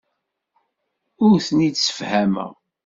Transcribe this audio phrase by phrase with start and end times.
[1.25, 2.51] Ur ten-id-ssefhameɣ.